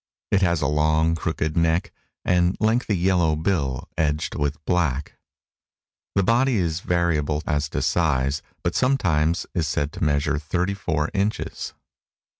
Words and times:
It 0.31 0.41
has 0.41 0.63
a 0.63 0.67
long, 0.67 1.13
crooked 1.13 1.55
neck, 1.55 1.91
and 2.25 2.57
lengthy 2.59 2.97
yellow 2.97 3.35
bill 3.35 3.87
edged 3.99 4.33
with 4.33 4.57
black. 4.65 5.13
The 6.15 6.23
body 6.23 6.55
is 6.55 6.79
variable 6.79 7.43
as 7.45 7.69
to 7.69 7.83
size, 7.83 8.41
but 8.63 8.73
sometimes 8.73 9.45
is 9.53 9.67
said 9.67 9.93
to 9.93 10.03
measure 10.03 10.39
thirty 10.39 10.73
four 10.73 11.11
inches. 11.13 11.75